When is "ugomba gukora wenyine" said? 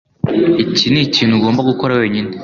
1.35-2.31